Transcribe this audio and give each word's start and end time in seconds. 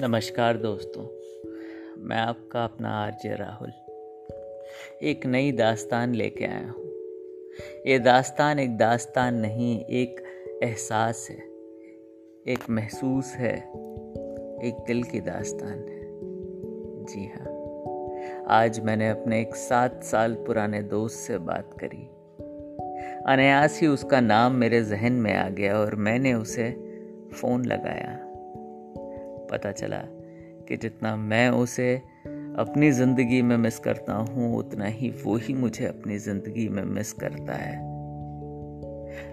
नमस्कार 0.00 0.56
दोस्तों, 0.56 1.02
मैं 2.02 2.16
आपका 2.16 2.64
अपना 2.64 2.90
आरजे 2.90 3.34
राहुल, 3.34 3.70
एक 5.02 5.26
नई 5.26 5.52
दास्तान 5.52 6.14
लेके 6.14 6.44
आया 6.44 6.70
हूँ। 6.70 6.84
ये 7.86 7.98
दास्तान 7.98 8.58
एक 8.58 8.76
दास्तान 8.76 9.34
नहीं, 9.34 9.84
एक 9.84 10.20
एहसास 10.62 11.26
है, 11.30 11.36
एक 12.46 12.58
महसूस 12.70 13.32
है, 13.34 13.56
एक 14.64 14.84
दिल 14.86 15.02
की 15.02 15.20
दास्तान 15.20 15.78
है। 15.78 16.00
जी 17.04 17.26
हाँ 17.26 18.56
आज 18.60 18.80
मैंने 18.80 19.08
अपने 19.08 19.40
एक 19.40 19.54
सात 19.54 20.04
साल 20.04 20.34
पुराने 20.34 20.82
दोस्त 20.82 21.16
से 21.16 21.38
बात 21.38 21.70
करी। 21.84 22.06
अनायास 23.26 23.80
ही 23.80 23.86
उसका 23.86 24.20
नाम 24.20 24.52
मेरे 24.52 24.84
जहन 24.84 25.12
में 25.12 25.34
आ 25.34 25.48
गया 25.48 25.78
और 25.78 25.94
मैंने 25.94 26.34
उसे 26.34 26.70
फ़ोन 27.34 27.64
लगाया। 27.64 28.27
पता 29.50 29.72
चला 29.72 30.02
कि 30.68 30.76
जितना 30.76 31.16
मैं 31.16 31.48
उसे 31.50 31.94
अपनी 32.58 32.90
ज़िंदगी 32.90 33.42
में 33.42 33.56
मिस 33.56 33.78
करता 33.78 34.12
हूँ, 34.12 34.56
उतना 34.58 34.84
ही 34.84 35.10
वो 35.24 35.36
ही 35.36 35.54
मुझे 35.54 35.86
अपनी 35.86 36.18
ज़िंदगी 36.18 36.68
में 36.68 36.82
मिस 36.84 37.12
करता 37.12 37.54
है। 37.54 37.86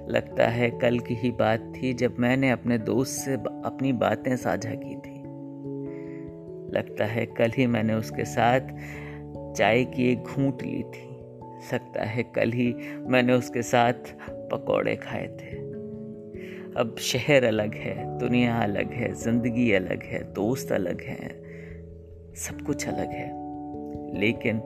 लगता 0.09 0.47
है 0.47 0.69
कल 0.71 0.99
की 0.99 1.15
ही 1.15 1.31
बात 1.31 1.73
थी 1.75 1.93
जब 1.93 2.15
मैंने 2.19 2.51
अपने 2.51 2.77
दोस्त 2.77 3.11
से 3.11 3.33
अपनी 3.33 3.93
बातें 3.93 4.35
साझा 4.38 4.73
की 4.73 4.95
थी। 4.95 5.15
लगता 6.77 7.05
है 7.05 7.25
कल 7.25 7.52
ही 7.57 7.67
मैंने 7.67 7.93
उसके 7.93 8.25
साथ 8.25 8.59
चाय 9.57 9.83
की 9.85 10.11
एक 10.11 10.23
घूंट 10.23 10.61
ली 10.61 10.83
थी। 10.83 11.05
लगता 11.73 12.03
है 12.03 12.23
कल 12.23 12.52
ही 12.52 12.73
मैंने 13.07 13.33
उसके 13.33 13.61
साथ 13.61 14.16
पकौड़े 14.52 14.95
खाए 14.95 15.27
थे। 15.41 15.64
अब 16.77 16.95
शहर 16.99 17.44
अलग 17.44 17.73
है, 17.73 18.17
दुनिया 18.17 18.59
अलग 18.59 18.94
है, 18.94 19.13
ज़िंदगी 19.13 19.72
अलग 19.72 20.03
है, 20.03 20.33
दोस्त 20.33 20.72
अलग 20.72 21.02
हैं, 21.02 21.30
सब 22.36 22.61
कुछ 22.61 22.88
अलग 22.88 23.09
है। 23.09 23.45
लेकिन 24.19 24.61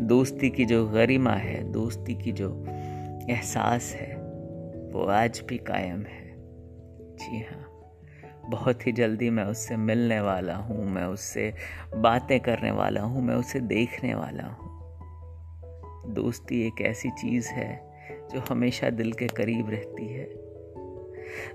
दोस्ती 0.00 0.50
की 0.50 0.64
जो 0.64 0.86
गरिमा 0.88 1.32
है, 1.32 1.72
दोस्ती 1.72 2.14
की 2.14 2.32
जो 2.32 2.66
एहसास 3.30 3.92
है, 3.94 4.16
वो 4.92 5.04
आज 5.04 5.42
भी 5.48 5.58
कायम 5.58 6.02
है। 6.02 6.34
जी 7.16 7.38
हाँ 7.38 7.64
बहुत 8.50 8.86
ही 8.86 8.92
जल्दी 8.92 9.30
मैं 9.30 9.44
उससे 9.44 9.76
मिलने 9.76 10.20
वाला 10.20 10.54
हूँ, 10.54 10.86
मैं 10.86 11.04
उससे 11.04 11.54
बातें 11.94 12.40
करने 12.40 12.70
वाला 12.70 13.00
हूँ, 13.00 13.22
मैं 13.22 13.34
उसे 13.34 13.60
देखने 13.60 14.14
वाला 14.14 14.42
हूँ। 14.42 14.68
दोस्ती 16.14 16.66
एक 16.66 16.80
ऐसी 16.80 17.10
चीज़ 17.10 17.48
है, 17.48 17.90
जो 18.34 18.40
हमेशा 18.40 18.90
दिल 18.90 19.12
के 19.12 19.26
करीब 19.26 19.70
रहती 19.70 20.06
है। 20.06 20.47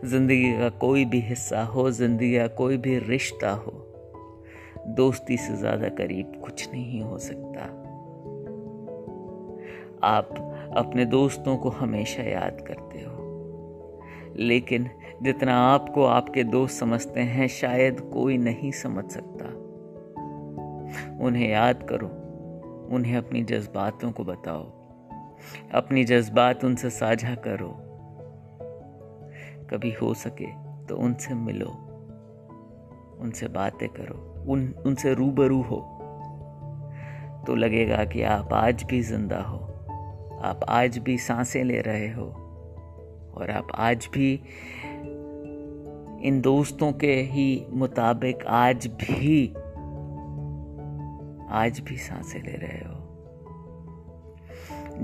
ज़िंदगी 0.05 0.51
का 0.57 0.69
कोई 0.69 1.05
भी 1.05 1.19
हिस्सा 1.21 1.63
हो, 1.63 1.89
ज़िंदगी 1.91 2.35
का 2.37 2.47
कोई 2.47 2.77
भी 2.77 2.97
रिश्ता 2.99 3.51
हो, 3.51 3.71
दोस्ती 4.87 5.37
से 5.37 5.55
ज़्यादा 5.57 5.89
करीब 5.89 6.41
कुछ 6.43 6.67
नहीं 6.71 7.01
हो 7.01 7.17
सकता। 7.17 7.65
आप 10.07 10.29
अपने 10.77 11.05
दोस्तों 11.05 11.55
को 11.57 11.69
हमेशा 11.69 12.23
याद 12.23 12.63
करते 12.67 13.01
हो, 13.01 14.33
लेकिन 14.37 14.89
जितना 15.23 15.55
आपको 15.65 16.03
आपके 16.05 16.43
दोस्त 16.43 16.79
समझते 16.79 17.19
हैं, 17.19 17.47
शायद 17.47 17.99
कोई 18.13 18.37
नहीं 18.37 18.71
समझ 18.71 19.05
सकता। 19.05 19.45
उन्हें 21.25 21.49
याद 21.49 21.83
करो, 21.83 22.07
उन्हें 22.95 23.15
अपनी 23.17 23.43
जज्बातों 23.43 24.11
को 24.11 24.23
बताओ, 24.23 24.63
अपनी 25.73 26.03
जज्बात 26.03 26.63
उनसे 26.65 26.89
साझा 26.89 27.35
करो। 27.47 27.69
कभी 29.63 29.91
हो 29.91 30.13
सके 30.13 30.47
तो 30.85 30.97
उनसे 30.97 31.33
मिलो। 31.33 31.89
उनसे 33.19 33.47
बातें 33.47 33.89
करो। 33.89 34.45
उन, 34.47 34.75
उनसे 34.85 35.13
रूबरू 35.13 35.61
हो। 35.61 35.89
तो 37.47 37.55
लगेगा 37.55 38.05
कि 38.05 38.23
आप 38.23 38.53
आज 38.53 38.83
भी 38.83 39.01
ज़िंदा 39.01 39.41
हो। 39.41 39.57
आप 40.43 40.59
आज 40.69 40.97
भी 40.97 41.17
साँसें 41.17 41.63
ले 41.63 41.81
रहे 41.81 42.13
हो। 42.13 42.39
और 43.37 43.51
आप 43.51 43.67
आज 43.75 44.09
भी 44.13 44.43
इन 46.23 46.41
दोस्तों 46.41 46.93
के 46.93 47.13
ही 47.13 47.65
मुताबिक 47.69 48.45
आज 48.47 48.87
भी 48.87 49.47
आज 51.49 51.79
भी 51.79 51.97
साँसें 51.97 52.43
ले 52.43 52.51
रहे 52.51 52.77
हो। 52.77 53.03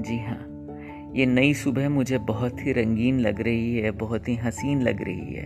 जी 0.01 0.19
हाँ। 0.19 0.48
ये 1.15 1.25
नई 1.25 1.53
सुबह 1.53 1.89
मुझे 1.89 2.17
बहुत 2.17 2.59
ही 2.59 2.71
रंगीन 2.71 3.19
लग 3.19 3.41
रही 3.41 3.77
है, 3.77 3.91
बहुत 3.91 4.27
ही 4.27 4.35
हसीन 4.35 4.81
लग 4.81 5.01
रही 5.03 5.33
है। 5.33 5.45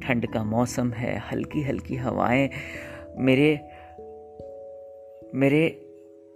ठंड 0.00 0.26
का 0.32 0.42
मौसम 0.44 0.92
है 0.92 1.16
हल्की 1.32 1.62
हल्की 1.62 1.96
हवाएँ, 1.96 2.48
मेरे 3.16 3.52
मेरे 5.34 5.68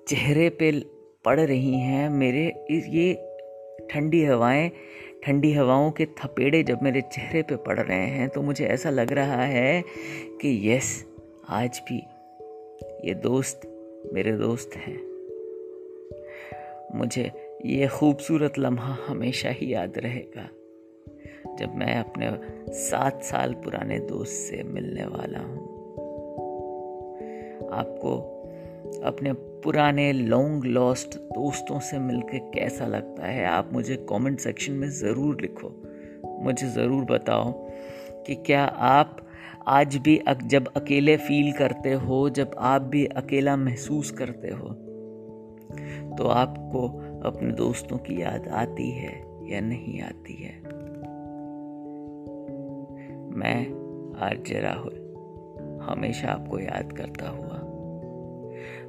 चेहरे 0.08 0.48
पे 0.50 0.70
पड़ 1.24 1.40
रही 1.40 1.74
हैं, 1.74 2.08
मेरे 2.10 2.44
ये 2.70 3.14
ठंडी 3.90 4.24
हवाएँ, 4.24 4.70
ठंडी 5.24 5.52
हवाओं 5.52 5.90
के 5.90 6.06
थपेड़े 6.06 6.62
जब 6.62 6.82
मेरे 6.82 7.00
चेहरे 7.00 7.42
पे 7.42 7.56
पड़ 7.56 7.78
रहे 7.80 8.06
हैं 8.08 8.28
तो 8.28 8.42
मुझे 8.42 8.64
ऐसा 8.64 8.90
लग 8.90 9.12
रहा 9.12 9.42
है 9.42 9.82
कि 10.42 10.70
यस, 10.70 11.04
आज 11.48 11.80
भी 11.88 11.98
ये 13.08 13.14
दोस्त 13.14 13.60
मेरे 14.12 14.32
दोस्त 14.32 14.76
हैं। 14.76 14.98
मुझे 16.94 17.30
ये 17.64 17.86
खूबसूरत 17.88 18.58
लम्हा 18.58 18.96
हमेशा 19.06 19.48
ही 19.48 19.72
याद 19.72 19.98
रहेगा, 19.98 20.48
जब 21.58 21.74
मैं 21.74 21.94
अपने 21.96 22.30
सात 22.74 23.22
साल 23.22 23.54
पुराने 23.54 23.98
दोस्त 24.00 24.32
से 24.32 24.62
मिलने 24.64 25.04
वाला 25.06 25.38
हूँ। 25.38 25.64
आपको 27.72 28.16
अपने 29.04 29.32
पुराने 29.32 30.12
लॉन्ग 30.12 30.64
लॉस्ट 30.64 31.16
दोस्तों 31.16 31.80
से 31.80 31.98
मिलकर 31.98 32.38
कैसा 32.54 32.86
लगता 32.86 33.26
है, 33.26 33.44
आप 33.46 33.70
मुझे 33.72 33.96
कमेंट 34.10 34.38
सेक्शन 34.40 34.72
में 34.72 34.88
ज़रूर 34.90 35.40
लिखो। 35.40 35.68
मुझे 36.44 36.66
ज़रूर 36.66 37.04
बताओ 37.04 37.52
कि 38.26 38.34
क्या 38.36 38.64
आप 38.64 39.16
आज 39.68 39.96
भी 39.96 40.20
जब 40.44 40.68
अकेले 40.76 41.16
फील 41.16 41.52
करते 41.52 41.92
हो, 41.92 42.28
जब 42.30 42.50
आप 42.58 42.82
भी 42.82 43.04
अकेला 43.06 43.56
महसूस 43.56 44.10
करते 44.10 44.48
हो 44.48 44.74
तो 46.16 46.26
आपको 46.26 46.88
अपने 47.26 47.52
दोस्तों 47.52 47.98
की 47.98 48.22
याद 48.22 48.48
आती 48.48 48.90
है 48.90 49.12
या 49.52 49.60
नहीं 49.60 50.00
आती 50.00 50.34
है। 50.34 50.60
मैं 53.36 53.66
आरजे 54.18 54.60
राहुल, 54.60 55.02
हमेशा 55.82 56.28
आपको 56.28 56.58
याद 56.58 56.92
करता 56.92 57.28
हुआ। 57.28 57.62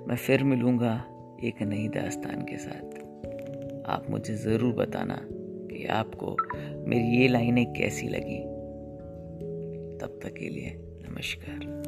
मैं 0.08 0.16
फिर 0.16 0.44
मिलूँगा 0.44 1.06
एक 1.44 1.62
नई 1.62 1.88
दास्तान 1.88 2.42
के 2.42 2.58
साथ। 2.58 2.98
आप 3.86 4.06
मुझे 4.10 4.36
ज़रूर 4.36 4.74
बताना 4.74 5.20
कि 5.72 5.86
आपको 5.86 6.38
मेरी 6.90 7.18
ये 7.18 7.28
लाइनें 7.28 7.74
कैसी 7.74 8.08
लगी। 8.08 8.44
तब 9.98 10.20
तक 10.24 10.34
के 10.34 10.50
लिए 10.50 10.78
नमस्कार। 10.80 11.88